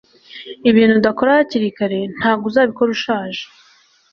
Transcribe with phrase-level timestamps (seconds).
[0.69, 3.43] ibintu udakora hakiri kare ntago uzabikora ushaje